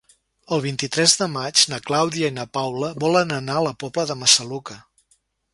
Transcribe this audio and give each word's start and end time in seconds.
El 0.55 0.61
vint-i-tres 0.61 1.13
de 1.19 1.27
maig 1.33 1.65
na 1.75 1.79
Clàudia 1.91 2.33
i 2.33 2.37
na 2.39 2.47
Paula 2.59 2.91
volen 3.07 3.37
anar 3.39 3.61
a 3.61 3.65
la 3.69 3.77
Pobla 3.85 4.11
de 4.15 4.21
Massaluca. 4.23 4.83